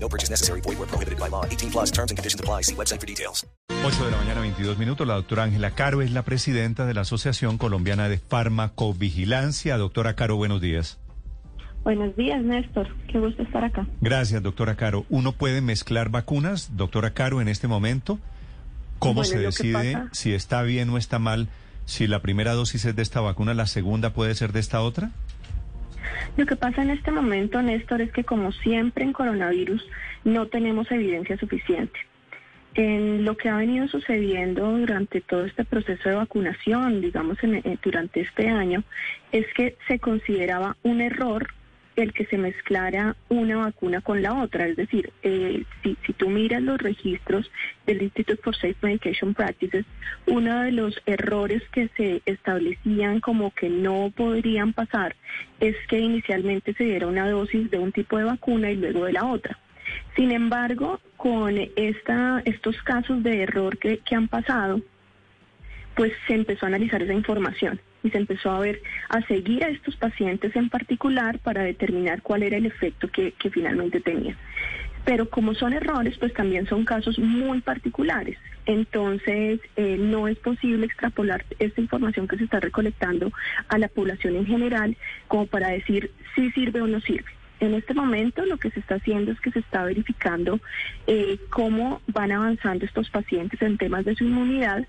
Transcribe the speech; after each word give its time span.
No 0.00 0.08
purchase 0.08 0.30
necessary. 0.30 0.60
Void 0.60 0.78
where 0.78 0.86
prohibited 0.88 1.18
by 1.18 1.28
law. 1.28 1.44
18 1.44 1.70
plus 1.70 1.90
terms 1.90 2.10
and 2.10 2.18
conditions 2.18 2.40
apply. 2.40 2.62
See 2.62 2.74
website 2.74 3.00
for 3.00 3.06
details. 3.06 3.46
8 3.84 4.04
de 4.04 4.10
la 4.10 4.16
mañana, 4.16 4.40
22 4.40 4.78
minutos. 4.78 5.06
La 5.06 5.14
doctora 5.14 5.44
Ángela 5.44 5.70
Caro 5.72 6.02
es 6.02 6.10
la 6.10 6.22
presidenta 6.22 6.86
de 6.86 6.94
la 6.94 7.02
Asociación 7.02 7.58
Colombiana 7.58 8.08
de 8.08 8.18
Farmacovigilancia. 8.18 9.76
Doctora 9.76 10.14
Caro, 10.14 10.36
buenos 10.36 10.60
días. 10.60 10.98
Buenos 11.84 12.14
días, 12.16 12.42
Néstor. 12.42 12.88
Qué 13.10 13.18
gusto 13.18 13.42
estar 13.42 13.64
acá. 13.64 13.86
Gracias, 14.00 14.42
doctora 14.42 14.74
Caro. 14.74 15.06
¿Uno 15.08 15.32
puede 15.32 15.60
mezclar 15.60 16.10
vacunas, 16.10 16.76
doctora 16.76 17.14
Caro, 17.14 17.40
en 17.40 17.48
este 17.48 17.68
momento? 17.68 18.18
¿Cómo 18.98 19.22
Bueno, 19.22 19.30
se 19.30 19.38
decide 19.38 20.02
si 20.12 20.34
está 20.34 20.62
bien 20.62 20.90
o 20.90 20.98
está 20.98 21.18
mal? 21.18 21.48
Si 21.86 22.06
la 22.06 22.20
primera 22.20 22.52
dosis 22.52 22.84
es 22.84 22.96
de 22.96 23.02
esta 23.02 23.20
vacuna, 23.20 23.54
la 23.54 23.66
segunda 23.66 24.12
puede 24.12 24.34
ser 24.34 24.52
de 24.52 24.60
esta 24.60 24.82
otra? 24.82 25.12
Lo 26.36 26.46
que 26.46 26.56
pasa 26.56 26.82
en 26.82 26.90
este 26.90 27.10
momento, 27.10 27.60
Néstor, 27.62 28.00
es 28.00 28.12
que 28.12 28.24
como 28.24 28.52
siempre 28.52 29.04
en 29.04 29.12
coronavirus 29.12 29.84
no 30.24 30.46
tenemos 30.46 30.90
evidencia 30.90 31.36
suficiente. 31.38 31.98
En 32.74 33.24
lo 33.24 33.36
que 33.36 33.48
ha 33.48 33.56
venido 33.56 33.88
sucediendo 33.88 34.78
durante 34.78 35.20
todo 35.20 35.44
este 35.46 35.64
proceso 35.64 36.08
de 36.08 36.14
vacunación, 36.14 37.00
digamos 37.00 37.42
en- 37.42 37.56
en- 37.64 37.78
durante 37.82 38.20
este 38.20 38.48
año, 38.48 38.84
es 39.32 39.46
que 39.54 39.76
se 39.88 39.98
consideraba 39.98 40.76
un 40.82 41.00
error 41.00 41.48
el 41.98 42.12
que 42.12 42.26
se 42.26 42.38
mezclara 42.38 43.16
una 43.28 43.56
vacuna 43.56 44.00
con 44.00 44.22
la 44.22 44.34
otra. 44.34 44.66
Es 44.66 44.76
decir, 44.76 45.12
eh, 45.22 45.64
si, 45.82 45.96
si 46.06 46.12
tú 46.12 46.30
miras 46.30 46.62
los 46.62 46.78
registros 46.78 47.50
del 47.86 48.02
Institute 48.02 48.40
for 48.42 48.54
Safe 48.54 48.76
Medication 48.82 49.34
Practices, 49.34 49.84
uno 50.26 50.62
de 50.62 50.72
los 50.72 51.00
errores 51.06 51.62
que 51.72 51.88
se 51.96 52.22
establecían 52.24 53.20
como 53.20 53.50
que 53.52 53.68
no 53.68 54.12
podrían 54.14 54.72
pasar 54.72 55.16
es 55.58 55.74
que 55.88 55.98
inicialmente 55.98 56.72
se 56.74 56.84
diera 56.84 57.08
una 57.08 57.28
dosis 57.28 57.68
de 57.70 57.78
un 57.78 57.90
tipo 57.90 58.16
de 58.16 58.24
vacuna 58.24 58.70
y 58.70 58.76
luego 58.76 59.04
de 59.04 59.12
la 59.12 59.24
otra. 59.24 59.58
Sin 60.14 60.30
embargo, 60.30 61.00
con 61.16 61.58
esta, 61.74 62.42
estos 62.44 62.80
casos 62.82 63.24
de 63.24 63.42
error 63.42 63.76
que, 63.78 63.98
que 63.98 64.14
han 64.14 64.28
pasado, 64.28 64.80
pues 65.96 66.12
se 66.28 66.34
empezó 66.34 66.66
a 66.66 66.68
analizar 66.68 67.02
esa 67.02 67.12
información 67.12 67.80
y 68.08 68.10
se 68.10 68.18
empezó 68.18 68.50
a 68.50 68.60
ver, 68.60 68.82
a 69.08 69.22
seguir 69.22 69.62
a 69.64 69.68
estos 69.68 69.96
pacientes 69.96 70.56
en 70.56 70.68
particular 70.68 71.38
para 71.38 71.62
determinar 71.62 72.22
cuál 72.22 72.42
era 72.42 72.56
el 72.56 72.66
efecto 72.66 73.08
que, 73.08 73.32
finalmente 73.50 74.00
tenían. 74.00 74.36
Pero 75.04 75.30
como 75.30 75.54
son 75.54 75.72
errores, 75.72 76.18
pues 76.18 76.34
también 76.34 76.66
son 76.66 76.84
casos 76.84 77.18
muy 77.18 77.60
particulares. 77.60 78.36
Entonces, 78.66 79.60
eh, 79.76 79.96
no 79.98 80.28
es 80.28 80.36
posible 80.38 80.84
extrapolar 80.84 81.44
esta 81.58 81.80
información 81.80 82.28
que 82.28 82.36
se 82.36 82.44
está 82.44 82.60
recolectando 82.60 83.32
a 83.68 83.78
la 83.78 83.88
población 83.88 84.36
en 84.36 84.46
general 84.46 84.96
como 85.28 85.46
para 85.46 85.68
decir 85.68 86.10
si 86.34 86.50
sirve 86.50 86.82
o 86.82 86.86
no 86.86 87.00
sirve. 87.00 87.37
En 87.60 87.74
este 87.74 87.94
momento 87.94 88.44
lo 88.46 88.56
que 88.56 88.70
se 88.70 88.80
está 88.80 88.96
haciendo 88.96 89.32
es 89.32 89.40
que 89.40 89.50
se 89.50 89.58
está 89.58 89.84
verificando 89.84 90.60
eh, 91.06 91.38
cómo 91.50 92.00
van 92.06 92.30
avanzando 92.30 92.84
estos 92.84 93.10
pacientes 93.10 93.60
en 93.62 93.78
temas 93.78 94.04
de 94.04 94.14
su 94.14 94.24
inmunidad 94.24 94.86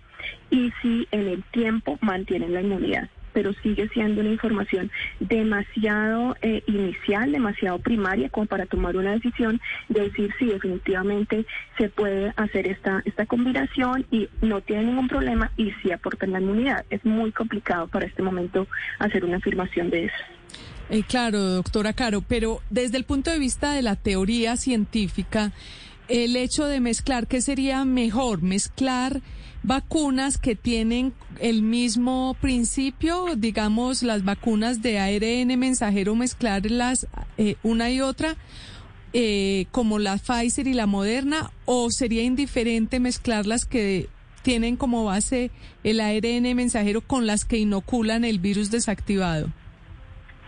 y 0.51 0.71
si 0.81 1.07
en 1.11 1.27
el 1.27 1.43
tiempo 1.51 1.97
mantienen 2.01 2.53
la 2.53 2.61
inmunidad. 2.61 3.09
Pero 3.33 3.53
sigue 3.61 3.87
siendo 3.89 4.21
una 4.21 4.31
información 4.31 4.91
demasiado 5.19 6.35
eh, 6.41 6.63
inicial, 6.67 7.31
demasiado 7.31 7.79
primaria 7.79 8.29
como 8.29 8.47
para 8.47 8.65
tomar 8.65 8.97
una 8.97 9.11
decisión 9.13 9.61
de 9.87 10.01
decir 10.01 10.33
si 10.37 10.45
definitivamente 10.45 11.45
se 11.77 11.89
puede 11.89 12.33
hacer 12.35 12.67
esta, 12.67 13.01
esta 13.05 13.25
combinación 13.25 14.05
y 14.11 14.29
no 14.41 14.61
tiene 14.61 14.85
ningún 14.85 15.07
problema 15.07 15.51
y 15.57 15.71
si 15.81 15.91
aportan 15.91 16.33
la 16.33 16.39
inmunidad. 16.39 16.85
Es 16.89 17.03
muy 17.05 17.31
complicado 17.31 17.87
para 17.87 18.05
este 18.05 18.23
momento 18.23 18.67
hacer 18.99 19.23
una 19.25 19.37
afirmación 19.37 19.89
de 19.89 20.05
eso. 20.05 20.78
Eh, 20.89 21.03
claro, 21.07 21.39
doctora 21.39 21.93
Caro, 21.93 22.21
pero 22.27 22.61
desde 22.69 22.97
el 22.97 23.03
punto 23.03 23.29
de 23.29 23.39
vista 23.39 23.73
de 23.73 23.81
la 23.81 23.95
teoría 23.95 24.57
científica, 24.57 25.53
el 26.07 26.35
hecho 26.35 26.65
de 26.65 26.79
mezclar, 26.79 27.27
¿qué 27.27 27.41
sería 27.41 27.85
mejor? 27.85 28.41
¿Mezclar 28.41 29.21
vacunas 29.61 30.37
que 30.37 30.55
tienen 30.55 31.13
el 31.39 31.61
mismo 31.61 32.35
principio, 32.41 33.35
digamos, 33.37 34.01
las 34.01 34.23
vacunas 34.23 34.81
de 34.81 34.97
ARN 34.99 35.59
mensajero, 35.59 36.15
mezclarlas 36.15 37.07
eh, 37.37 37.55
una 37.61 37.91
y 37.91 38.01
otra? 38.01 38.35
eh, 39.13 39.65
como 39.71 39.99
la 39.99 40.17
Pfizer 40.17 40.67
y 40.67 40.73
la 40.73 40.85
Moderna, 40.85 41.51
o 41.65 41.89
sería 41.91 42.23
indiferente 42.23 42.99
mezclar 42.99 43.45
las 43.45 43.65
que 43.65 44.07
tienen 44.43 44.77
como 44.77 45.03
base 45.03 45.51
el 45.83 45.99
ARN 45.99 46.55
mensajero 46.55 47.01
con 47.01 47.27
las 47.27 47.45
que 47.45 47.57
inoculan 47.57 48.23
el 48.23 48.39
virus 48.39 48.71
desactivado? 48.71 49.51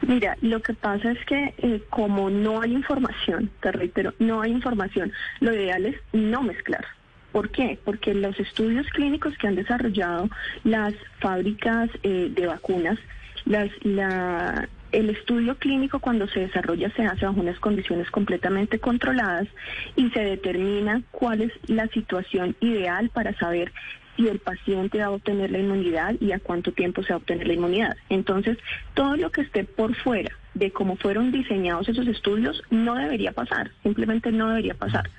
Mira, 0.01 0.35
lo 0.41 0.62
que 0.62 0.73
pasa 0.73 1.12
es 1.12 1.25
que 1.25 1.53
eh, 1.57 1.84
como 1.89 2.29
no 2.29 2.62
hay 2.62 2.73
información, 2.73 3.51
te 3.62 3.72
reitero, 3.72 4.13
no 4.19 4.41
hay 4.41 4.51
información, 4.51 5.12
lo 5.39 5.53
ideal 5.53 5.85
es 5.85 5.95
no 6.12 6.41
mezclar. 6.41 6.85
¿Por 7.31 7.50
qué? 7.50 7.79
Porque 7.84 8.13
los 8.13 8.38
estudios 8.39 8.88
clínicos 8.88 9.38
que 9.38 9.47
han 9.47 9.56
desarrollado 9.56 10.29
las 10.63 10.94
fábricas 11.19 11.89
eh, 12.03 12.29
de 12.34 12.47
vacunas, 12.47 13.00
las, 13.45 13.69
la, 13.84 14.67
el 14.91 15.09
estudio 15.09 15.56
clínico 15.56 16.00
cuando 16.00 16.28
se 16.28 16.41
desarrolla 16.41 16.91
se 16.91 17.06
hace 17.06 17.25
bajo 17.25 17.39
unas 17.39 17.59
condiciones 17.59 18.09
completamente 18.12 18.79
controladas 18.79 19.47
y 19.95 20.09
se 20.09 20.19
determina 20.19 21.01
cuál 21.12 21.41
es 21.41 21.51
la 21.68 21.88
situación 21.88 22.56
ideal 22.59 23.09
para 23.09 23.33
saber 23.38 23.72
si 24.16 24.27
el 24.27 24.39
paciente 24.39 24.99
va 24.99 25.05
a 25.05 25.11
obtener 25.11 25.51
la 25.51 25.59
inmunidad 25.59 26.16
y 26.19 26.31
a 26.31 26.39
cuánto 26.39 26.72
tiempo 26.72 27.03
se 27.03 27.09
va 27.09 27.16
a 27.16 27.17
obtener 27.17 27.47
la 27.47 27.53
inmunidad. 27.53 27.95
Entonces, 28.09 28.57
todo 28.94 29.16
lo 29.16 29.31
que 29.31 29.41
esté 29.41 29.63
por 29.63 29.95
fuera 29.95 30.31
de 30.53 30.72
cómo 30.72 30.97
fueron 30.97 31.31
diseñados 31.31 31.88
esos 31.88 32.07
estudios 32.07 32.61
no 32.69 32.95
debería 32.95 33.31
pasar, 33.31 33.71
simplemente 33.83 34.31
no 34.31 34.50
debería 34.50 34.73
pasar. 34.73 35.09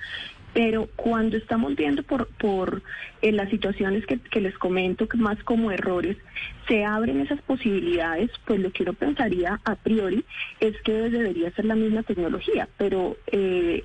Pero 0.53 0.87
cuando 0.95 1.35
estamos 1.35 1.75
viendo 1.75 2.03
por, 2.03 2.27
por 2.27 2.83
eh, 3.23 3.31
las 3.31 3.49
situaciones 3.49 4.05
que, 4.05 4.39
les 4.39 4.55
comento, 4.59 5.07
que 5.07 5.17
más 5.17 5.41
como 5.43 5.71
errores, 5.71 6.15
se 6.67 6.85
abren 6.85 7.21
esas 7.21 7.41
posibilidades, 7.41 8.29
pues 8.45 8.59
lo 8.59 8.71
que 8.71 8.83
uno 8.83 8.93
pensaría 8.93 9.59
a 9.65 9.75
priori 9.75 10.23
es 10.59 10.79
que 10.83 10.93
debería 10.93 11.49
ser 11.51 11.65
la 11.65 11.75
misma 11.75 12.03
tecnología, 12.03 12.69
pero 12.77 13.17
eh, 13.31 13.83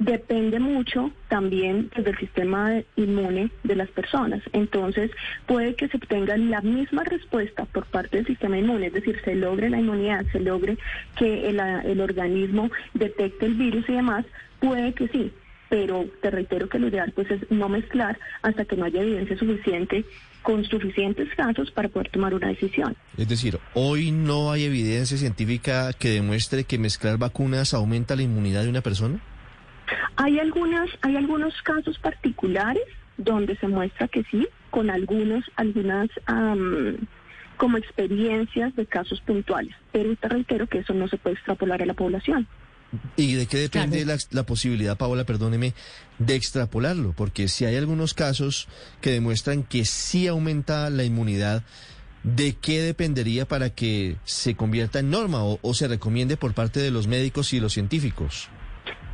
depende 0.00 0.58
mucho 0.58 1.12
también 1.28 1.90
pues, 1.94 2.04
del 2.04 2.18
sistema 2.18 2.82
inmune 2.96 3.50
de 3.62 3.76
las 3.76 3.88
personas. 3.90 4.42
Entonces, 4.52 5.12
puede 5.46 5.76
que 5.76 5.88
se 5.88 5.98
obtenga 5.98 6.36
la 6.36 6.62
misma 6.62 7.04
respuesta 7.04 7.66
por 7.66 7.86
parte 7.86 8.16
del 8.16 8.26
sistema 8.26 8.58
inmune, 8.58 8.88
es 8.88 8.94
decir, 8.94 9.20
se 9.24 9.36
logre 9.36 9.70
la 9.70 9.78
inmunidad, 9.78 10.24
se 10.32 10.40
logre 10.40 10.78
que 11.16 11.48
el, 11.48 11.60
el 11.60 12.00
organismo 12.00 12.70
detecte 12.94 13.46
el 13.46 13.54
virus 13.54 13.88
y 13.88 13.92
demás, 13.92 14.24
puede 14.58 14.94
que 14.94 15.06
sí, 15.08 15.30
pero 15.68 16.06
te 16.22 16.30
reitero 16.30 16.68
que 16.68 16.78
lo 16.78 16.88
ideal 16.88 17.12
pues 17.14 17.30
es 17.30 17.48
no 17.50 17.68
mezclar 17.68 18.18
hasta 18.42 18.64
que 18.64 18.76
no 18.76 18.86
haya 18.86 19.02
evidencia 19.02 19.38
suficiente 19.38 20.04
con 20.42 20.64
suficientes 20.64 21.28
casos 21.36 21.70
para 21.70 21.90
poder 21.90 22.08
tomar 22.10 22.32
una 22.32 22.48
decisión. 22.48 22.96
Es 23.18 23.28
decir, 23.28 23.58
hoy 23.74 24.10
no 24.10 24.50
hay 24.50 24.64
evidencia 24.64 25.18
científica 25.18 25.92
que 25.92 26.08
demuestre 26.08 26.64
que 26.64 26.78
mezclar 26.78 27.18
vacunas 27.18 27.74
aumenta 27.74 28.16
la 28.16 28.22
inmunidad 28.22 28.62
de 28.62 28.70
una 28.70 28.80
persona. 28.80 29.20
Hay 30.16 30.38
algunas, 30.38 30.88
hay 31.02 31.16
algunos 31.16 31.54
casos 31.62 31.98
particulares 31.98 32.84
donde 33.16 33.56
se 33.56 33.68
muestra 33.68 34.08
que 34.08 34.24
sí, 34.30 34.46
con 34.70 34.90
algunos, 34.90 35.44
algunas 35.56 36.08
am, 36.26 36.96
como 37.56 37.76
experiencias 37.76 38.74
de 38.76 38.86
casos 38.86 39.20
puntuales, 39.20 39.74
pero 39.92 40.16
te 40.16 40.28
reitero 40.28 40.66
que 40.66 40.78
eso 40.78 40.94
no 40.94 41.08
se 41.08 41.18
puede 41.18 41.36
extrapolar 41.36 41.82
a 41.82 41.86
la 41.86 41.94
población. 41.94 42.46
¿Y 43.16 43.34
de 43.34 43.46
qué 43.46 43.58
depende 43.58 44.02
Claro. 44.02 44.18
la, 44.30 44.38
la 44.40 44.46
posibilidad, 44.46 44.96
Paola, 44.96 45.24
perdóneme, 45.24 45.74
de 46.18 46.34
extrapolarlo? 46.34 47.12
Porque 47.16 47.46
si 47.48 47.64
hay 47.64 47.76
algunos 47.76 48.14
casos 48.14 48.66
que 49.00 49.10
demuestran 49.10 49.62
que 49.62 49.84
sí 49.84 50.26
aumenta 50.26 50.90
la 50.90 51.04
inmunidad, 51.04 51.62
¿de 52.24 52.56
qué 52.56 52.80
dependería 52.82 53.46
para 53.46 53.70
que 53.70 54.16
se 54.24 54.56
convierta 54.56 54.98
en 54.98 55.10
norma 55.10 55.44
o, 55.44 55.58
o 55.62 55.74
se 55.74 55.86
recomiende 55.86 56.36
por 56.36 56.52
parte 56.54 56.80
de 56.80 56.90
los 56.90 57.06
médicos 57.06 57.52
y 57.52 57.60
los 57.60 57.74
científicos? 57.74 58.48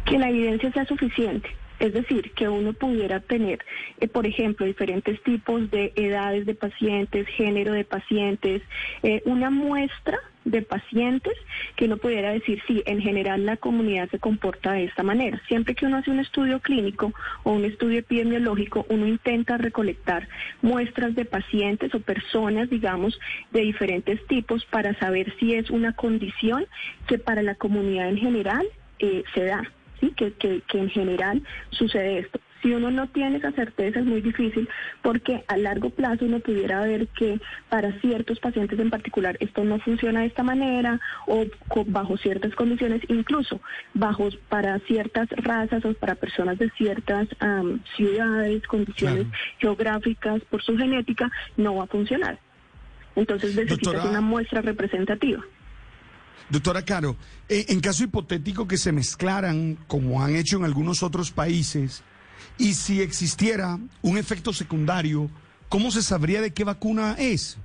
Que 0.06 0.18
la 0.18 0.30
evidencia 0.30 0.72
sea 0.72 0.86
suficiente. 0.86 1.48
Es 1.78 1.92
decir, 1.92 2.32
que 2.32 2.48
uno 2.48 2.72
pudiera 2.72 3.20
tener, 3.20 3.58
eh, 4.00 4.08
por 4.08 4.26
ejemplo, 4.26 4.64
diferentes 4.64 5.22
tipos 5.22 5.70
de 5.70 5.92
edades 5.94 6.46
de 6.46 6.54
pacientes, 6.54 7.26
género 7.28 7.72
de 7.74 7.84
pacientes, 7.84 8.62
eh, 9.02 9.20
una 9.26 9.50
muestra 9.50 10.18
de 10.46 10.62
pacientes 10.62 11.34
que 11.74 11.84
uno 11.86 11.98
pudiera 11.98 12.30
decir, 12.30 12.62
sí, 12.66 12.82
en 12.86 13.00
general 13.00 13.44
la 13.44 13.56
comunidad 13.56 14.08
se 14.10 14.18
comporta 14.18 14.72
de 14.72 14.84
esta 14.84 15.02
manera. 15.02 15.42
Siempre 15.48 15.74
que 15.74 15.84
uno 15.84 15.98
hace 15.98 16.10
un 16.10 16.20
estudio 16.20 16.60
clínico 16.60 17.12
o 17.42 17.52
un 17.52 17.64
estudio 17.64 17.98
epidemiológico, 17.98 18.86
uno 18.88 19.06
intenta 19.06 19.58
recolectar 19.58 20.28
muestras 20.62 21.14
de 21.14 21.24
pacientes 21.24 21.94
o 21.94 22.00
personas, 22.00 22.70
digamos, 22.70 23.18
de 23.50 23.60
diferentes 23.62 24.24
tipos 24.28 24.64
para 24.66 24.94
saber 24.98 25.34
si 25.38 25.54
es 25.54 25.68
una 25.68 25.92
condición 25.92 26.66
que 27.06 27.18
para 27.18 27.42
la 27.42 27.56
comunidad 27.56 28.08
en 28.08 28.18
general 28.18 28.66
eh, 29.00 29.24
se 29.34 29.44
da. 29.44 29.62
¿Sí? 30.00 30.12
Que, 30.16 30.32
que, 30.32 30.62
que 30.62 30.78
en 30.78 30.90
general 30.90 31.42
sucede 31.70 32.18
esto. 32.20 32.40
Si 32.62 32.72
uno 32.72 32.90
no 32.90 33.08
tiene 33.08 33.36
esa 33.36 33.52
certeza 33.52 34.00
es 34.00 34.06
muy 34.06 34.20
difícil 34.20 34.68
porque 35.02 35.44
a 35.46 35.56
largo 35.56 35.90
plazo 35.90 36.24
uno 36.24 36.40
pudiera 36.40 36.80
ver 36.80 37.06
que 37.08 37.38
para 37.68 37.92
ciertos 38.00 38.40
pacientes 38.40 38.78
en 38.78 38.90
particular 38.90 39.36
esto 39.40 39.62
no 39.62 39.78
funciona 39.78 40.20
de 40.20 40.26
esta 40.26 40.42
manera 40.42 41.00
o 41.26 41.44
bajo 41.86 42.16
ciertas 42.16 42.54
condiciones, 42.54 43.02
incluso 43.08 43.60
bajo 43.94 44.28
para 44.48 44.78
ciertas 44.80 45.28
razas 45.30 45.84
o 45.84 45.92
para 45.94 46.14
personas 46.14 46.58
de 46.58 46.70
ciertas 46.70 47.28
ciudades, 47.96 48.66
condiciones 48.66 49.26
geográficas 49.58 50.42
por 50.50 50.62
su 50.62 50.76
genética, 50.76 51.30
no 51.56 51.76
va 51.76 51.84
a 51.84 51.88
funcionar. 51.88 52.38
Entonces 53.14 53.54
necesitas 53.54 54.04
una 54.04 54.20
muestra 54.20 54.60
representativa. 54.60 55.44
Doctora 56.48 56.84
Caro, 56.84 57.16
eh, 57.48 57.66
en 57.68 57.80
caso 57.80 58.04
hipotético 58.04 58.68
que 58.68 58.76
se 58.76 58.92
mezclaran, 58.92 59.76
como 59.86 60.22
han 60.22 60.36
hecho 60.36 60.56
en 60.56 60.64
algunos 60.64 61.02
otros 61.02 61.30
países, 61.30 62.04
y 62.58 62.74
si 62.74 63.00
existiera 63.02 63.78
un 64.02 64.18
efecto 64.18 64.52
secundario, 64.52 65.30
¿cómo 65.68 65.90
se 65.90 66.02
sabría 66.02 66.40
de 66.40 66.52
qué 66.52 66.64
vacuna 66.64 67.16
es? 67.18 67.58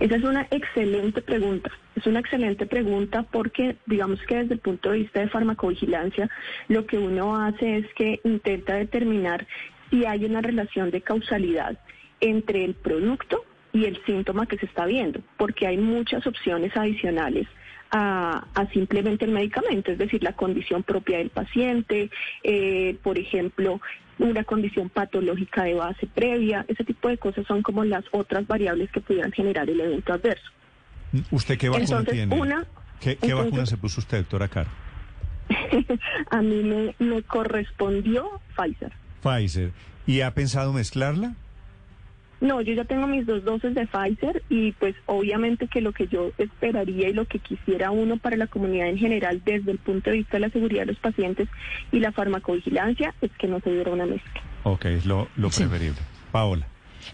Esa 0.00 0.16
es 0.16 0.24
una 0.24 0.46
excelente 0.50 1.22
pregunta. 1.22 1.70
Es 1.94 2.06
una 2.06 2.20
excelente 2.20 2.66
pregunta 2.66 3.22
porque 3.22 3.76
digamos 3.86 4.20
que 4.26 4.36
desde 4.36 4.54
el 4.54 4.60
punto 4.60 4.90
de 4.90 4.98
vista 4.98 5.20
de 5.20 5.28
farmacovigilancia, 5.28 6.28
lo 6.68 6.86
que 6.86 6.98
uno 6.98 7.36
hace 7.36 7.78
es 7.78 7.86
que 7.94 8.20
intenta 8.24 8.74
determinar 8.74 9.46
si 9.90 10.04
hay 10.04 10.24
una 10.24 10.40
relación 10.40 10.90
de 10.90 11.02
causalidad 11.02 11.78
entre 12.20 12.64
el 12.64 12.74
producto 12.74 13.44
y 13.74 13.86
el 13.86 14.00
síntoma 14.06 14.46
que 14.46 14.56
se 14.56 14.66
está 14.66 14.86
viendo, 14.86 15.20
porque 15.36 15.66
hay 15.66 15.76
muchas 15.76 16.26
opciones 16.26 16.74
adicionales 16.76 17.46
a, 17.90 18.46
simplemente 18.72 19.24
el 19.24 19.32
medicamento, 19.32 19.92
es 19.92 19.98
decir, 19.98 20.22
la 20.22 20.32
condición 20.32 20.82
propia 20.82 21.18
del 21.18 21.30
paciente, 21.30 22.10
eh, 22.44 22.96
por 23.02 23.18
ejemplo, 23.18 23.80
una 24.18 24.44
condición 24.44 24.88
patológica 24.88 25.64
de 25.64 25.74
base 25.74 26.06
previa, 26.06 26.64
ese 26.68 26.84
tipo 26.84 27.08
de 27.08 27.18
cosas 27.18 27.46
son 27.46 27.62
como 27.62 27.84
las 27.84 28.04
otras 28.12 28.46
variables 28.46 28.90
que 28.92 29.00
pudieran 29.00 29.32
generar 29.32 29.68
el 29.68 29.80
evento 29.80 30.12
adverso. 30.12 30.50
¿Usted 31.30 31.58
qué 31.58 31.68
vacuna 31.68 32.04
tiene? 32.04 32.36
¿Qué, 33.00 33.34
vacuna 33.34 33.66
se 33.66 33.76
puso 33.76 34.00
usted, 34.00 34.18
doctora 34.18 34.48
Caro? 34.48 34.70
a 36.30 36.42
mí 36.42 36.62
me, 36.62 36.94
me 37.04 37.22
correspondió 37.22 38.40
Pfizer. 38.56 38.92
Pfizer. 39.20 39.72
¿Y 40.06 40.20
ha 40.20 40.32
pensado 40.32 40.72
mezclarla? 40.72 41.34
No, 42.40 42.60
yo 42.60 42.74
ya 42.74 42.84
tengo 42.84 43.06
mis 43.06 43.26
dos 43.26 43.44
dosis 43.44 43.74
de 43.74 43.86
Pfizer 43.86 44.42
y 44.48 44.72
pues 44.72 44.94
obviamente 45.06 45.68
que 45.68 45.80
lo 45.80 45.92
que 45.92 46.08
yo 46.08 46.30
esperaría 46.38 47.08
y 47.08 47.12
lo 47.12 47.24
que 47.26 47.38
quisiera 47.38 47.90
uno 47.90 48.18
para 48.18 48.36
la 48.36 48.46
comunidad 48.46 48.88
en 48.88 48.98
general 48.98 49.42
desde 49.44 49.70
el 49.70 49.78
punto 49.78 50.10
de 50.10 50.16
vista 50.18 50.36
de 50.36 50.40
la 50.40 50.50
seguridad 50.50 50.82
de 50.82 50.92
los 50.92 50.98
pacientes 50.98 51.48
y 51.92 52.00
la 52.00 52.12
farmacovigilancia 52.12 53.14
es 53.20 53.30
que 53.38 53.46
no 53.46 53.60
se 53.60 53.70
diera 53.70 53.92
una 53.92 54.06
mezcla. 54.06 54.42
Ok, 54.64 54.86
lo, 55.04 55.28
lo 55.36 55.48
preferible. 55.50 56.00
Paola. 56.32 56.66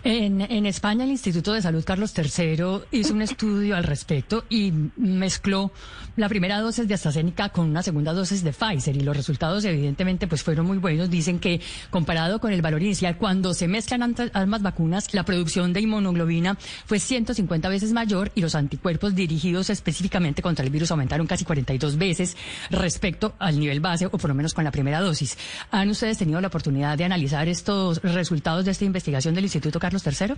En, 0.03 0.67
España, 0.67 1.05
el 1.05 1.11
Instituto 1.11 1.53
de 1.53 1.63
Salud 1.63 1.85
Carlos 1.85 2.15
III 2.17 2.81
hizo 2.93 3.15
un 3.15 3.23
estudio 3.23 3.77
al 3.77 3.85
respecto 3.85 4.45
y 4.49 4.73
mezcló 4.97 5.73
la 6.17 6.29
primera 6.29 6.61
dosis 6.61 6.89
de 6.89 6.95
AstraZeneca 6.95 7.51
con 7.51 7.69
una 7.69 7.83
segunda 7.83 8.13
dosis 8.13 8.43
de 8.43 8.53
Pfizer 8.53 8.97
y 8.97 9.01
los 9.01 9.17
resultados 9.17 9.65
evidentemente 9.65 10.27
pues 10.27 10.43
fueron 10.43 10.67
muy 10.67 10.79
buenos. 10.79 11.11
Dicen 11.11 11.39
que 11.39 11.61
comparado 11.91 12.41
con 12.41 12.53
el 12.53 12.63
valor 12.63 12.83
inicial, 12.83 13.17
cuando 13.17 13.55
se 13.55 13.69
mezclan 13.69 14.15
ambas 14.33 14.63
vacunas, 14.63 15.13
la 15.15 15.25
producción 15.25 15.73
de 15.73 15.81
inmunoglobina 15.81 16.57
fue 16.87 16.99
150 16.99 17.69
veces 17.69 17.93
mayor 17.93 18.31
y 18.35 18.41
los 18.41 18.55
anticuerpos 18.55 19.15
dirigidos 19.15 19.71
específicamente 19.71 20.43
contra 20.43 20.65
el 20.65 20.71
virus 20.71 20.91
aumentaron 20.91 21.27
casi 21.27 21.45
42 21.45 21.97
veces 21.97 22.37
respecto 22.71 23.35
al 23.39 23.59
nivel 23.59 23.81
base 23.81 24.07
o 24.07 24.11
por 24.11 24.29
lo 24.29 24.35
menos 24.35 24.55
con 24.55 24.65
la 24.65 24.71
primera 24.71 25.01
dosis. 25.01 25.37
¿Han 25.71 25.91
ustedes 25.91 26.19
tenido 26.19 26.41
la 26.41 26.49
oportunidad 26.49 26.97
de 26.97 27.05
analizar 27.05 27.49
estos 27.49 28.01
resultados 28.03 28.65
de 28.65 28.71
esta 28.71 28.85
investigación 28.85 29.35
del 29.35 29.45
Instituto 29.45 29.80
Carlos 29.81 30.07
III? 30.07 30.37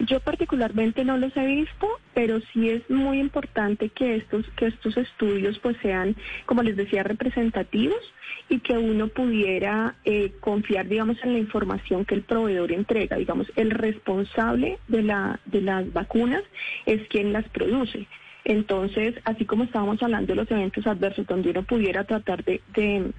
Yo 0.00 0.18
particularmente 0.20 1.04
no 1.04 1.18
los 1.18 1.36
he 1.36 1.44
visto, 1.44 1.86
pero 2.14 2.40
sí 2.52 2.70
es 2.70 2.88
muy 2.88 3.20
importante 3.20 3.90
que 3.90 4.16
estos 4.16 4.46
que 4.56 4.68
estos 4.68 4.96
estudios 4.96 5.58
pues 5.58 5.76
sean, 5.82 6.16
como 6.46 6.62
les 6.62 6.74
decía, 6.74 7.02
representativos 7.02 8.00
y 8.48 8.60
que 8.60 8.78
uno 8.78 9.08
pudiera 9.08 9.96
eh, 10.06 10.32
confiar, 10.40 10.88
digamos, 10.88 11.18
en 11.22 11.34
la 11.34 11.38
información 11.38 12.06
que 12.06 12.14
el 12.14 12.22
proveedor 12.22 12.72
entrega. 12.72 13.16
Digamos, 13.16 13.52
el 13.56 13.70
responsable 13.70 14.78
de 14.88 15.02
la 15.02 15.38
de 15.44 15.60
las 15.60 15.92
vacunas 15.92 16.42
es 16.86 17.06
quien 17.08 17.34
las 17.34 17.46
produce. 17.50 18.06
Entonces, 18.44 19.16
así 19.24 19.44
como 19.44 19.64
estábamos 19.64 20.02
hablando 20.02 20.28
de 20.28 20.36
los 20.36 20.50
eventos 20.50 20.86
adversos, 20.86 21.26
donde 21.26 21.50
uno 21.50 21.62
pudiera 21.62 22.04
tratar 22.04 22.42
de, 22.44 22.62
de 22.74 23.12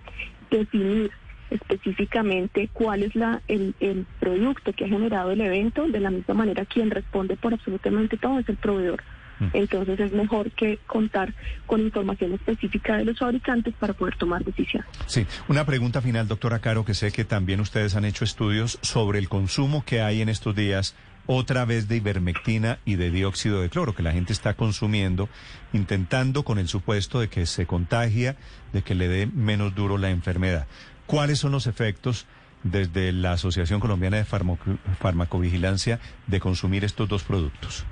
definir 0.49 1.11
específicamente 1.51 2.69
cuál 2.73 3.03
es 3.03 3.15
la, 3.15 3.41
el, 3.47 3.75
el 3.79 4.05
producto 4.19 4.73
que 4.73 4.85
ha 4.85 4.87
generado 4.87 5.31
el 5.31 5.41
evento, 5.41 5.87
de 5.87 5.99
la 5.99 6.09
misma 6.09 6.33
manera 6.33 6.65
quien 6.65 6.89
responde 6.89 7.35
por 7.35 7.53
absolutamente 7.53 8.17
todo 8.17 8.39
es 8.39 8.49
el 8.49 8.57
proveedor. 8.57 9.03
Mm. 9.39 9.47
Entonces 9.53 9.99
es 9.99 10.13
mejor 10.13 10.51
que 10.51 10.79
contar 10.87 11.33
con 11.65 11.81
información 11.81 12.33
específica 12.33 12.97
de 12.97 13.05
los 13.05 13.19
fabricantes 13.19 13.73
para 13.79 13.93
poder 13.93 14.15
tomar 14.15 14.43
decisiones. 14.43 14.87
Sí, 15.07 15.25
una 15.47 15.65
pregunta 15.65 16.01
final, 16.01 16.27
doctora 16.27 16.59
Caro, 16.59 16.85
que 16.85 16.93
sé 16.93 17.11
que 17.11 17.25
también 17.25 17.59
ustedes 17.59 17.95
han 17.95 18.05
hecho 18.05 18.23
estudios 18.23 18.79
sobre 18.81 19.19
el 19.19 19.29
consumo 19.29 19.83
que 19.85 20.01
hay 20.01 20.21
en 20.21 20.29
estos 20.29 20.55
días 20.55 20.95
otra 21.27 21.65
vez 21.65 21.87
de 21.87 21.97
ivermectina 21.97 22.79
y 22.85 22.95
de 22.95 23.11
dióxido 23.11 23.61
de 23.61 23.69
cloro 23.69 23.93
que 23.93 24.03
la 24.03 24.11
gente 24.11 24.33
está 24.33 24.55
consumiendo, 24.55 25.29
intentando 25.71 26.43
con 26.43 26.57
el 26.57 26.67
supuesto 26.67 27.19
de 27.19 27.29
que 27.29 27.45
se 27.45 27.65
contagia, 27.65 28.35
de 28.73 28.81
que 28.81 28.95
le 28.95 29.07
dé 29.07 29.27
menos 29.27 29.75
duro 29.75 29.97
la 29.97 30.09
enfermedad. 30.09 30.67
¿Cuáles 31.11 31.39
son 31.39 31.51
los 31.51 31.67
efectos 31.67 32.25
desde 32.63 33.11
la 33.11 33.33
Asociación 33.33 33.81
Colombiana 33.81 34.15
de 34.15 34.23
Farmacovigilancia 34.23 35.99
de 36.27 36.39
consumir 36.39 36.85
estos 36.85 37.09
dos 37.09 37.23
productos? 37.23 37.83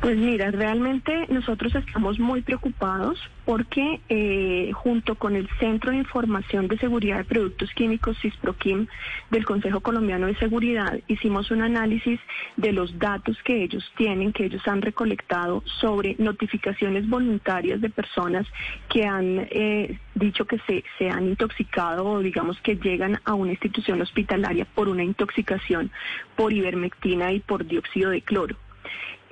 Pues 0.00 0.16
mira, 0.16 0.50
realmente 0.50 1.26
nosotros 1.28 1.74
estamos 1.74 2.18
muy 2.18 2.40
preocupados 2.40 3.18
porque 3.44 4.00
eh, 4.08 4.70
junto 4.72 5.14
con 5.16 5.36
el 5.36 5.46
Centro 5.60 5.90
de 5.90 5.98
Información 5.98 6.68
de 6.68 6.78
Seguridad 6.78 7.18
de 7.18 7.24
Productos 7.24 7.70
Químicos, 7.74 8.16
CISPROQUIM, 8.22 8.86
del 9.30 9.44
Consejo 9.44 9.80
Colombiano 9.80 10.26
de 10.26 10.36
Seguridad, 10.36 10.98
hicimos 11.06 11.50
un 11.50 11.60
análisis 11.60 12.18
de 12.56 12.72
los 12.72 12.98
datos 12.98 13.36
que 13.44 13.62
ellos 13.62 13.84
tienen, 13.96 14.32
que 14.32 14.46
ellos 14.46 14.66
han 14.66 14.80
recolectado 14.80 15.62
sobre 15.80 16.16
notificaciones 16.18 17.06
voluntarias 17.06 17.82
de 17.82 17.90
personas 17.90 18.46
que 18.88 19.04
han 19.04 19.46
eh, 19.50 19.98
dicho 20.14 20.46
que 20.46 20.58
se, 20.60 20.82
se 20.96 21.10
han 21.10 21.28
intoxicado 21.28 22.06
o 22.06 22.20
digamos 22.20 22.58
que 22.62 22.76
llegan 22.76 23.20
a 23.26 23.34
una 23.34 23.50
institución 23.50 24.00
hospitalaria 24.00 24.64
por 24.64 24.88
una 24.88 25.04
intoxicación 25.04 25.90
por 26.36 26.54
ivermectina 26.54 27.32
y 27.32 27.40
por 27.40 27.66
dióxido 27.66 28.08
de 28.10 28.22
cloro. 28.22 28.56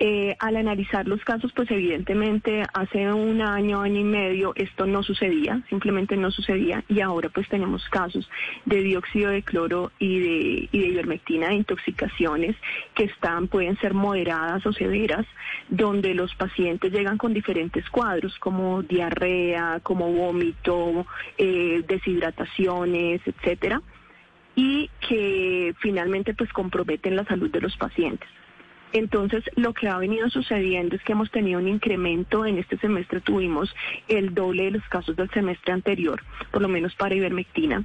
Eh, 0.04 0.35
al 0.40 0.56
analizar 0.56 1.06
los 1.06 1.23
casos, 1.23 1.52
pues 1.54 1.71
evidentemente 1.71 2.64
hace 2.75 3.12
un 3.12 3.40
año, 3.40 3.80
año 3.80 4.00
y 4.00 4.02
medio 4.02 4.52
esto 4.56 4.85
no 4.85 5.04
sucedía, 5.04 5.62
simplemente 5.68 6.16
no 6.16 6.32
sucedía 6.32 6.82
y 6.88 6.99
ahora 7.02 7.28
pues 7.28 7.49
tenemos 7.49 7.88
casos 7.88 8.28
de 8.64 8.82
dióxido 8.82 9.30
de 9.30 9.44
cloro 9.44 9.92
y 10.00 10.18
de, 10.18 10.68
y 10.73 10.78
de 10.80 10.87
ivermectina 10.88 11.50
de 11.50 11.54
intoxicaciones 11.54 12.56
que 12.97 13.04
están, 13.04 13.47
pueden 13.47 13.78
ser 13.78 13.94
moderadas 13.94 14.66
o 14.66 14.73
severas, 14.73 15.25
donde 15.68 16.14
los 16.14 16.35
pacientes 16.35 16.92
llegan 16.92 17.16
con 17.16 17.32
diferentes 17.32 17.88
cuadros 17.88 18.37
como 18.40 18.82
diarrea, 18.82 19.78
como 19.85 20.11
vómito, 20.11 21.06
eh, 21.38 21.85
deshidrataciones, 21.87 23.21
etcétera, 23.25 23.80
y 24.56 24.90
que 25.09 25.76
finalmente 25.78 26.35
pues 26.35 26.52
comprometen 26.52 27.14
la 27.14 27.25
salud 27.25 27.52
de 27.52 27.61
los 27.61 27.76
pacientes. 27.76 28.28
Entonces, 28.92 29.44
lo 29.56 29.72
que 29.72 29.88
ha 29.88 29.99
venido 29.99 30.28
sucediendo 30.30 30.96
es 30.96 31.02
que 31.02 31.12
hemos 31.12 31.30
tenido 31.30 31.58
un 31.61 31.68
incremento. 31.68 32.44
En 32.44 32.58
este 32.58 32.78
semestre 32.78 33.20
tuvimos 33.20 33.75
el 34.08 34.34
doble 34.34 34.64
de 34.64 34.70
los 34.72 34.84
casos 34.88 35.16
del 35.16 35.30
semestre 35.30 35.72
anterior, 35.72 36.22
por 36.50 36.62
lo 36.62 36.68
menos 36.68 36.94
para 36.94 37.14
ivermectina. 37.14 37.84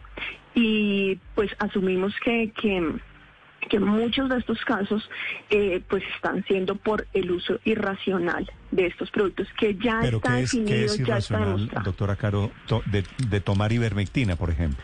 Y 0.53 1.19
pues 1.35 1.51
asumimos 1.59 2.13
que, 2.23 2.51
que, 2.51 3.79
muchos 3.79 4.29
de 4.29 4.37
estos 4.37 4.63
casos 4.65 5.09
eh, 5.49 5.81
pues 5.87 6.03
están 6.15 6.43
siendo 6.45 6.75
por 6.75 7.05
el 7.13 7.31
uso 7.31 7.59
irracional 7.65 8.49
de 8.71 8.87
estos 8.87 9.11
productos 9.11 9.47
que 9.59 9.75
ya 9.75 10.01
está 10.01 10.35
definido, 10.35 10.95
ya 10.95 11.17
está 11.17 11.39
doctora 11.83 12.15
Caro, 12.15 12.51
de 12.87 13.41
tomar 13.41 13.71
ivermectina, 13.71 14.35
por 14.35 14.49
ejemplo? 14.49 14.83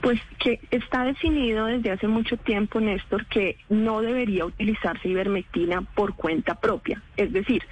Pues 0.00 0.20
que 0.38 0.60
está 0.70 1.04
definido 1.04 1.66
desde 1.66 1.90
hace 1.90 2.06
mucho 2.06 2.36
tiempo, 2.36 2.80
Néstor, 2.80 3.26
que 3.26 3.56
no 3.68 4.00
debería 4.00 4.44
utilizarse 4.44 5.08
ivermectina 5.08 5.82
por 5.82 6.14
cuenta 6.14 6.54
propia. 6.54 7.02
Es 7.16 7.32
decir, 7.32 7.62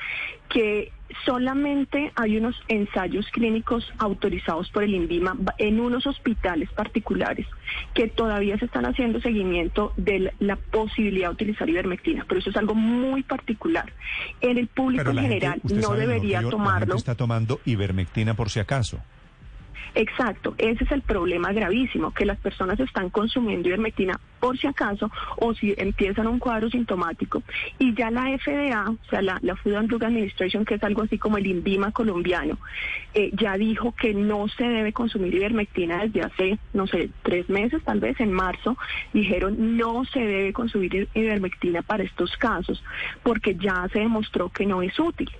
que 0.48 0.92
solamente 1.24 2.12
hay 2.16 2.36
unos 2.36 2.56
ensayos 2.68 3.26
clínicos 3.30 3.92
autorizados 3.98 4.70
por 4.70 4.82
el 4.82 4.94
INVIMA 4.94 5.36
en 5.58 5.80
unos 5.80 6.06
hospitales 6.06 6.68
particulares 6.72 7.46
que 7.94 8.08
todavía 8.08 8.58
se 8.58 8.64
están 8.66 8.86
haciendo 8.86 9.20
seguimiento 9.20 9.92
de 9.96 10.32
la 10.40 10.56
posibilidad 10.56 11.28
de 11.28 11.34
utilizar 11.34 11.68
ivermectina, 11.68 12.24
pero 12.28 12.40
eso 12.40 12.50
es 12.50 12.56
algo 12.56 12.74
muy 12.74 13.22
particular. 13.22 13.92
En 14.40 14.58
el 14.58 14.66
público 14.66 15.10
en 15.10 15.16
gente, 15.16 15.28
general 15.28 15.60
no 15.62 15.82
sabe, 15.82 16.00
debería 16.00 16.42
La 16.42 16.50
tomarlo. 16.50 16.86
gente 16.86 16.96
está 16.96 17.14
tomando 17.14 17.60
ivermectina 17.64 18.34
por 18.34 18.50
si 18.50 18.60
acaso. 18.60 19.00
Exacto, 19.94 20.54
ese 20.58 20.84
es 20.84 20.92
el 20.92 21.02
problema 21.02 21.52
gravísimo, 21.52 22.12
que 22.12 22.26
las 22.26 22.38
personas 22.38 22.78
están 22.80 23.10
consumiendo 23.10 23.68
ivermectina 23.68 24.18
por 24.40 24.58
si 24.58 24.66
acaso 24.66 25.10
o 25.38 25.54
si 25.54 25.74
empiezan 25.76 26.26
un 26.26 26.38
cuadro 26.38 26.68
sintomático 26.68 27.42
y 27.78 27.94
ya 27.94 28.10
la 28.10 28.36
FDA, 28.38 28.90
o 28.90 28.98
sea, 29.08 29.22
la, 29.22 29.38
la 29.42 29.56
Food 29.56 29.74
and 29.74 29.88
Drug 29.88 30.04
Administration, 30.04 30.64
que 30.64 30.74
es 30.74 30.84
algo 30.84 31.02
así 31.02 31.18
como 31.18 31.38
el 31.38 31.46
INVIMA 31.46 31.92
colombiano, 31.92 32.58
eh, 33.14 33.30
ya 33.32 33.56
dijo 33.56 33.92
que 33.92 34.12
no 34.12 34.48
se 34.48 34.64
debe 34.64 34.92
consumir 34.92 35.34
ivermectina 35.34 36.04
desde 36.04 36.22
hace, 36.22 36.58
no 36.74 36.86
sé, 36.86 37.10
tres 37.22 37.48
meses, 37.48 37.82
tal 37.82 38.00
vez 38.00 38.20
en 38.20 38.32
marzo, 38.32 38.76
dijeron 39.12 39.76
no 39.76 40.04
se 40.04 40.20
debe 40.20 40.52
consumir 40.52 41.08
ivermectina 41.14 41.82
para 41.82 42.02
estos 42.02 42.36
casos 42.36 42.82
porque 43.22 43.54
ya 43.54 43.88
se 43.92 44.00
demostró 44.00 44.48
que 44.50 44.66
no 44.66 44.82
es 44.82 44.98
útil. 44.98 45.30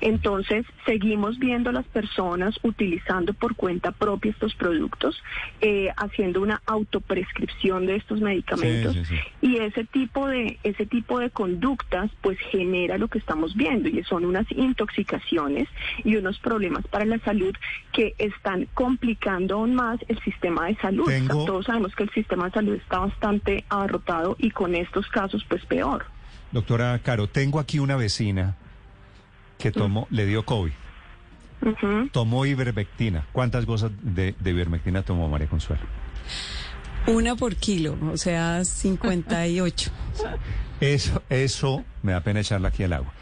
Entonces, 0.00 0.64
seguimos 0.86 1.38
viendo 1.38 1.70
a 1.70 1.72
las 1.72 1.86
personas 1.86 2.54
utilizando 2.62 3.34
por 3.34 3.54
cuenta 3.56 3.92
propia 3.92 4.30
estos 4.30 4.54
productos, 4.54 5.22
eh, 5.60 5.88
haciendo 5.96 6.40
una 6.40 6.62
autoprescripción 6.66 7.86
de 7.86 7.96
estos 7.96 8.20
medicamentos 8.20 8.94
Sí, 8.94 9.04
sí, 9.04 9.16
sí. 9.16 9.46
y 9.46 9.56
ese 9.58 9.84
tipo 9.84 10.26
de 10.26 10.58
ese 10.62 10.86
tipo 10.86 11.18
de 11.18 11.30
conductas 11.30 12.10
pues 12.20 12.38
genera 12.50 12.98
lo 12.98 13.08
que 13.08 13.18
estamos 13.18 13.54
viendo 13.54 13.88
y 13.88 14.02
son 14.04 14.24
unas 14.24 14.46
intoxicaciones 14.52 15.68
y 16.04 16.16
unos 16.16 16.38
problemas 16.38 16.86
para 16.86 17.04
la 17.04 17.18
salud 17.20 17.54
que 17.92 18.14
están 18.18 18.66
complicando 18.74 19.56
aún 19.56 19.74
más 19.74 19.98
el 20.08 20.18
sistema 20.22 20.66
de 20.66 20.76
salud. 20.76 21.04
O 21.04 21.10
sea, 21.10 21.18
Tengo- 21.18 21.44
todos 21.44 21.66
sabemos 21.66 21.94
que 21.94 22.04
el 22.04 22.10
sistema 22.10 22.46
de 22.46 22.52
salud 22.52 22.74
está 22.74 22.98
bastante 23.00 23.64
abarrotado 23.68 24.36
y 24.38 24.50
con 24.50 24.74
estos 24.74 25.06
casos 25.08 25.44
pues 25.48 25.64
peor. 25.66 26.04
Doctora 26.52 26.98
Caro, 26.98 27.28
tengo 27.28 27.60
aquí 27.60 27.78
una 27.78 27.96
vecina 27.96 28.56
que 29.60 29.70
tomó, 29.70 30.06
le 30.10 30.26
dio 30.26 30.44
COVID, 30.44 30.72
tomó 32.12 32.46
ivermectina. 32.46 33.26
¿Cuántas 33.32 33.66
gotas 33.66 33.92
de, 34.02 34.34
de 34.38 34.50
ivermectina 34.50 35.02
tomó 35.02 35.28
María 35.28 35.48
Consuelo? 35.48 35.82
Una 37.06 37.34
por 37.34 37.56
kilo, 37.56 37.96
o 38.12 38.16
sea, 38.16 38.64
58. 38.64 39.90
Eso, 40.80 41.22
eso, 41.28 41.84
me 42.02 42.12
da 42.12 42.20
pena 42.20 42.40
echarla 42.40 42.68
aquí 42.68 42.82
al 42.84 42.92
agua. 42.92 43.12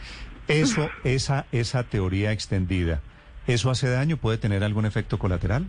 Eso, 0.47 0.89
esa, 1.05 1.47
esa 1.53 1.83
teoría 1.85 2.33
extendida, 2.33 3.01
¿eso 3.47 3.71
hace 3.71 3.89
daño? 3.89 4.17
¿Puede 4.17 4.39
tener 4.39 4.65
algún 4.65 4.87
efecto 4.87 5.19
colateral? 5.19 5.67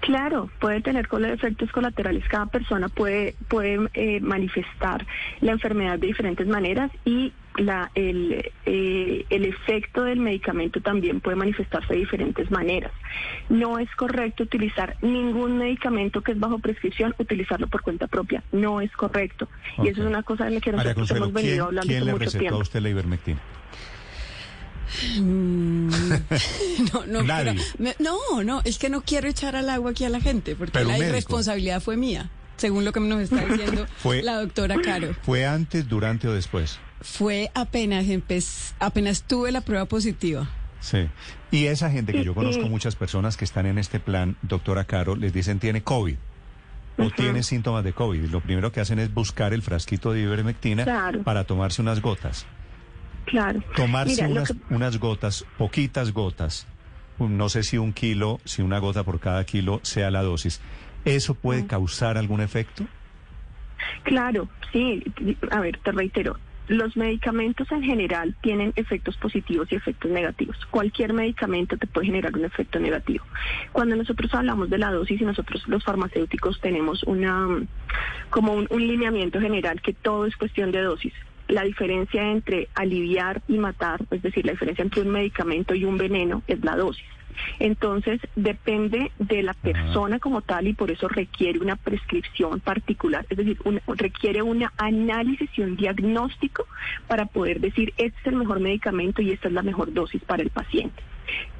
Claro, 0.00 0.50
puede 0.60 0.80
tener 0.80 1.08
efectos 1.26 1.70
colaterales. 1.70 2.24
Cada 2.28 2.46
persona 2.46 2.88
puede, 2.88 3.36
puede 3.48 3.78
eh, 3.94 4.20
manifestar 4.20 5.06
la 5.40 5.52
enfermedad 5.52 5.98
de 5.98 6.06
diferentes 6.06 6.46
maneras 6.46 6.90
y 7.04 7.32
la, 7.56 7.90
el, 7.94 8.50
eh, 8.64 9.26
el 9.28 9.44
efecto 9.44 10.04
del 10.04 10.20
medicamento 10.20 10.80
también 10.80 11.20
puede 11.20 11.36
manifestarse 11.36 11.92
de 11.94 12.00
diferentes 12.00 12.50
maneras. 12.50 12.92
No 13.48 13.78
es 13.78 13.88
correcto 13.96 14.44
utilizar 14.44 14.96
ningún 15.02 15.58
medicamento 15.58 16.22
que 16.22 16.32
es 16.32 16.38
bajo 16.40 16.58
prescripción, 16.60 17.14
utilizarlo 17.18 17.66
por 17.66 17.82
cuenta 17.82 18.06
propia. 18.06 18.42
No 18.52 18.80
es 18.80 18.90
correcto. 18.92 19.48
Y 19.82 19.88
eso 19.88 20.02
es 20.02 20.06
una 20.06 20.22
cosa 20.22 20.44
de 20.44 20.52
la 20.52 20.60
que 20.60 20.70
nosotros 20.72 20.94
Consuelo, 20.94 21.24
hemos 21.24 21.34
venido 21.34 21.54
¿quién, 21.56 21.66
hablando 21.66 21.88
quién 21.88 22.04
le 22.06 22.12
mucho 22.12 22.24
recetó 22.24 22.38
tiempo. 22.40 22.58
a 22.58 22.62
usted 22.62 22.80
la 22.80 22.88
ivermectina? 22.88 23.40
Mm, 25.18 25.88
no, 26.92 27.06
no, 27.06 27.22
Nadie. 27.22 27.52
pero- 27.52 27.64
me- 27.78 27.94
no, 27.98 28.42
no, 28.44 28.60
es 28.64 28.78
que 28.78 28.88
no 28.90 29.02
quiero 29.02 29.28
echar 29.28 29.56
al 29.56 29.68
agua 29.70 29.90
aquí 29.92 30.04
a 30.04 30.08
la 30.08 30.20
gente, 30.20 30.56
porque 30.56 30.72
Pero 30.72 30.86
la 30.86 30.92
médico. 30.94 31.10
irresponsabilidad 31.10 31.80
fue 31.82 31.96
mía, 31.96 32.28
según 32.56 32.84
lo 32.84 32.92
que 32.92 33.00
nos 33.00 33.20
está 33.20 33.44
diciendo 33.44 33.86
Fue- 33.98 34.22
la 34.22 34.36
doctora 34.40 34.76
Caro. 34.82 35.14
¿Fue 35.22 35.46
antes, 35.46 35.88
durante 35.88 36.28
o 36.28 36.32
después? 36.32 36.78
Fue 37.00 37.50
apenas 37.54 38.06
apenas 38.78 39.22
tuve 39.22 39.52
la 39.52 39.60
prueba 39.62 39.86
positiva. 39.86 40.48
Sí. 40.80 41.08
Y 41.50 41.66
esa 41.66 41.90
gente 41.90 42.12
que 42.12 42.24
yo 42.24 42.34
conozco, 42.34 42.68
muchas 42.68 42.96
personas 42.96 43.36
que 43.36 43.44
están 43.44 43.66
en 43.66 43.78
este 43.78 44.00
plan, 44.00 44.36
doctora 44.42 44.84
Caro, 44.84 45.16
les 45.16 45.32
dicen 45.32 45.58
tiene 45.58 45.82
COVID 45.82 46.16
o 46.98 47.10
tiene 47.10 47.42
síntomas 47.42 47.84
de 47.84 47.92
COVID. 47.92 48.24
Lo 48.30 48.40
primero 48.40 48.72
que 48.72 48.80
hacen 48.80 48.98
es 48.98 49.12
buscar 49.12 49.52
el 49.54 49.62
frasquito 49.62 50.12
de 50.12 50.20
ivermectina 50.22 50.84
Claro. 50.84 51.22
para 51.22 51.44
tomarse 51.44 51.80
unas 51.82 52.00
gotas. 52.00 52.46
Claro. 53.26 53.62
Tomarse 53.76 54.22
Mira, 54.26 54.28
unas, 54.28 54.48
que- 54.52 54.74
unas 54.74 54.98
gotas, 54.98 55.44
poquitas 55.58 56.12
gotas, 56.12 56.66
no 57.18 57.48
sé 57.50 57.62
si 57.62 57.76
un 57.78 57.92
kilo, 57.92 58.40
si 58.44 58.62
una 58.62 58.78
gota 58.78 59.04
por 59.04 59.20
cada 59.20 59.44
kilo 59.44 59.80
sea 59.82 60.10
la 60.10 60.22
dosis. 60.22 60.60
¿Eso 61.04 61.34
puede 61.34 61.66
causar 61.66 62.16
algún 62.18 62.40
efecto? 62.40 62.86
Claro, 64.04 64.48
sí. 64.72 65.02
A 65.50 65.60
ver, 65.60 65.78
te 65.82 65.92
reitero. 65.92 66.38
Los 66.70 66.96
medicamentos 66.96 67.72
en 67.72 67.82
general 67.82 68.36
tienen 68.42 68.72
efectos 68.76 69.16
positivos 69.16 69.66
y 69.72 69.74
efectos 69.74 70.08
negativos. 70.08 70.56
Cualquier 70.70 71.12
medicamento 71.12 71.76
te 71.76 71.88
puede 71.88 72.06
generar 72.06 72.32
un 72.36 72.44
efecto 72.44 72.78
negativo. 72.78 73.24
Cuando 73.72 73.96
nosotros 73.96 74.32
hablamos 74.32 74.70
de 74.70 74.78
la 74.78 74.92
dosis 74.92 75.20
y 75.20 75.24
nosotros 75.24 75.66
los 75.66 75.82
farmacéuticos 75.82 76.60
tenemos 76.60 77.02
una 77.02 77.48
mm, 77.48 77.66
como 78.30 78.52
un, 78.52 78.68
un 78.70 78.86
lineamiento 78.86 79.40
general 79.40 79.82
que 79.82 79.94
todo 79.94 80.26
es 80.26 80.36
cuestión 80.36 80.70
de 80.70 80.82
dosis. 80.82 81.12
La 81.48 81.64
diferencia 81.64 82.30
entre 82.30 82.68
aliviar 82.76 83.42
y 83.48 83.58
matar, 83.58 84.04
es 84.12 84.22
decir, 84.22 84.46
la 84.46 84.52
diferencia 84.52 84.84
entre 84.84 85.02
un 85.02 85.08
medicamento 85.08 85.74
y 85.74 85.84
un 85.84 85.98
veneno 85.98 86.44
es 86.46 86.62
la 86.62 86.76
dosis. 86.76 87.04
Entonces, 87.58 88.20
depende 88.36 89.12
de 89.18 89.42
la 89.42 89.54
persona 89.54 90.18
como 90.18 90.42
tal 90.42 90.66
y 90.68 90.74
por 90.74 90.90
eso 90.90 91.08
requiere 91.08 91.58
una 91.58 91.76
prescripción 91.76 92.60
particular, 92.60 93.26
es 93.30 93.36
decir, 93.38 93.58
un- 93.64 93.80
requiere 93.86 94.42
un 94.42 94.64
análisis 94.76 95.50
y 95.56 95.62
un 95.62 95.76
diagnóstico 95.76 96.66
para 97.06 97.26
poder 97.26 97.60
decir, 97.60 97.92
este 97.96 98.18
es 98.20 98.26
el 98.26 98.36
mejor 98.36 98.60
medicamento 98.60 99.22
y 99.22 99.30
esta 99.32 99.48
es 99.48 99.54
la 99.54 99.62
mejor 99.62 99.92
dosis 99.92 100.22
para 100.24 100.42
el 100.42 100.50
paciente. 100.50 101.02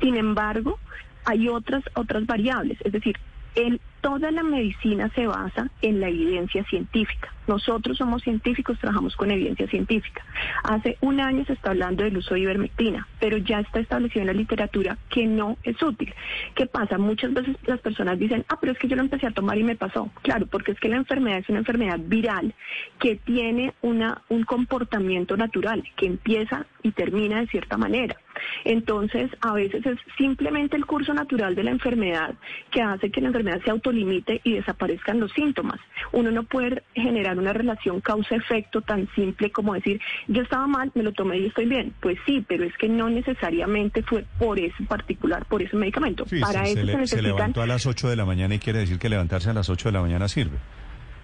Sin 0.01 0.17
embargo, 0.17 0.79
hay 1.25 1.49
otras, 1.49 1.85
otras 1.95 2.27
variables, 2.27 2.79
es 2.85 2.93
decir, 2.93 3.17
el, 3.55 3.81
toda 4.01 4.31
la 4.31 4.43
medicina 4.43 5.11
se 5.15 5.27
basa 5.27 5.71
en 5.83 6.01
la 6.01 6.09
evidencia 6.09 6.65
científica. 6.65 7.33
Nosotros 7.47 7.99
somos 7.99 8.23
científicos, 8.23 8.79
trabajamos 8.79 9.17
con 9.17 9.31
evidencia 9.31 9.67
científica. 9.67 10.25
Hace 10.63 10.97
un 11.01 11.21
año 11.21 11.45
se 11.45 11.55
está 11.55 11.71
hablando 11.71 12.05
del 12.05 12.17
uso 12.17 12.35
de 12.35 12.41
ivermectina, 12.41 13.09
pero 13.19 13.37
ya 13.39 13.61
está 13.61 13.81
establecido 13.81 14.21
en 14.21 14.29
la 14.29 14.33
literatura 14.33 14.99
que 15.09 15.27
no 15.27 15.57
es 15.65 15.83
útil. 15.83 16.15
¿Qué 16.55 16.67
pasa? 16.67 16.99
Muchas 16.99 17.33
veces 17.33 17.57
las 17.67 17.81
personas 17.81 18.19
dicen, 18.19 18.45
ah, 18.49 18.59
pero 18.61 18.73
es 18.73 18.79
que 18.79 18.89
yo 18.89 18.97
lo 18.97 19.03
empecé 19.03 19.27
a 19.27 19.33
tomar 19.33 19.59
y 19.59 19.65
me 19.65 19.77
pasó. 19.77 20.11
Claro, 20.23 20.47
porque 20.47 20.73
es 20.73 20.81
que 20.81 20.89
la 20.89 20.97
enfermedad 20.97 21.39
es 21.39 21.49
una 21.49 21.59
enfermedad 21.59 21.99
viral 21.99 22.55
que 22.99 23.17
tiene 23.17 23.75
una, 23.83 24.23
un 24.29 24.45
comportamiento 24.45 25.37
natural, 25.37 25.83
que 25.97 26.07
empieza 26.07 26.67
y 26.83 26.93
termina 26.93 27.41
de 27.41 27.49
cierta 27.49 27.77
manera. 27.77 28.17
Entonces, 28.65 29.31
a 29.41 29.53
veces 29.55 29.85
es 29.87 29.99
simplemente 30.17 30.77
el 30.77 30.87
curso 30.87 31.15
natural 31.15 31.55
de 31.55 31.65
la 31.65 31.71
enfermedad 31.71 32.35
que 32.71 32.83
hace 32.83 33.11
que 33.11 33.21
la 33.21 33.29
enfermedad 33.29 33.61
se 33.65 33.71
autolimite 33.71 34.41
y 34.45 34.55
desaparezcan 34.55 35.21
los 35.21 35.33
síntomas. 35.33 35.81
Uno 36.13 36.31
no 36.31 36.45
puede 36.45 36.83
generar 36.95 37.39
una 37.39 37.53
relación 37.53 38.01
causa-efecto 38.01 38.83
tan 38.83 39.09
simple 39.15 39.51
como 39.51 39.75
decir, 39.75 40.01
yo 40.29 40.43
estaba 40.43 40.67
mal, 40.67 40.91
me 40.95 41.03
lo 41.03 41.13
tomé 41.13 41.39
y 41.39 41.47
estoy 41.47 41.67
bien. 41.67 41.93
Pues 42.01 42.19
sí, 42.27 42.45
pero 42.47 42.65
es 42.65 42.77
que 42.77 42.89
no 42.89 43.09
necesariamente 43.11 44.03
fue 44.03 44.25
por 44.39 44.59
ese 44.59 44.83
particular, 44.85 45.45
por 45.47 45.63
ese 45.63 45.77
medicamento. 45.77 46.25
Sí, 46.29 46.41
Para 46.41 46.63
eso 46.65 46.75
se 46.75 46.81
se, 46.81 46.85
le- 46.85 46.93
se 46.93 46.99
necesitan 46.99 47.25
levantó 47.25 47.63
a 47.63 47.67
las 47.67 47.87
8 47.87 48.09
de 48.09 48.17
la 48.17 48.25
mañana 48.25 48.55
y 48.55 48.59
quiere 48.59 48.81
decir 48.81 48.99
que 48.99 49.09
levantarse 49.09 49.51
a 49.51 49.53
las 49.55 49.69
8 49.71 49.89
de 49.89 49.93
la 49.93 50.01
mañana 50.03 50.29
sirve. 50.29 50.59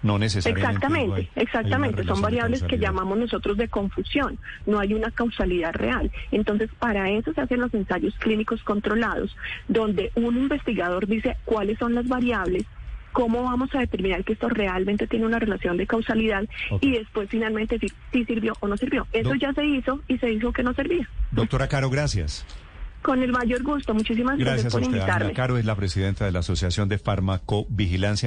No 0.03 0.19
necesariamente. 0.19 0.67
Exactamente, 0.75 1.29
exactamente. 1.35 2.03
Son 2.03 2.21
variables 2.21 2.63
que 2.63 2.77
llamamos 2.77 3.17
nosotros 3.17 3.57
de 3.57 3.67
confusión. 3.67 4.37
No 4.65 4.79
hay 4.79 4.93
una 4.93 5.11
causalidad 5.11 5.73
real. 5.73 6.11
Entonces, 6.31 6.69
para 6.79 7.09
eso 7.09 7.33
se 7.33 7.41
hacen 7.41 7.61
los 7.61 7.73
ensayos 7.73 8.13
clínicos 8.19 8.61
controlados, 8.63 9.35
donde 9.67 10.11
un 10.15 10.37
investigador 10.37 11.07
dice 11.07 11.37
cuáles 11.45 11.79
son 11.79 11.95
las 11.95 12.07
variables, 12.07 12.65
cómo 13.11 13.43
vamos 13.43 13.73
a 13.73 13.79
determinar 13.79 14.23
que 14.23 14.33
esto 14.33 14.47
realmente 14.49 15.07
tiene 15.07 15.25
una 15.25 15.39
relación 15.39 15.77
de 15.77 15.87
causalidad 15.87 16.43
y 16.81 16.91
después 16.91 17.27
finalmente 17.31 17.79
si 18.11 18.25
sirvió 18.25 18.53
o 18.59 18.67
no 18.67 18.77
sirvió. 18.77 19.07
Eso 19.11 19.33
ya 19.33 19.51
se 19.53 19.65
hizo 19.65 20.01
y 20.07 20.19
se 20.19 20.27
dijo 20.27 20.53
que 20.53 20.61
no 20.61 20.73
servía. 20.73 21.09
Doctora 21.31 21.67
Caro, 21.67 21.89
gracias. 21.89 22.45
Con 23.01 23.23
el 23.23 23.31
mayor 23.31 23.63
gusto. 23.63 23.93
Muchísimas 23.93 24.37
gracias, 24.37 24.63
Gracias 24.65 24.73
a 24.73 24.77
por 24.77 24.81
usted. 24.81 24.97
invitarme. 24.97 25.33
Caro 25.33 25.57
es 25.57 25.65
la 25.65 25.75
presidenta 25.75 26.25
de 26.25 26.31
la 26.31 26.39
Asociación 26.39 26.89
de 26.89 26.97
Farmacovigilancia. 26.99 28.26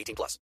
18 0.01 0.15
plus. 0.15 0.39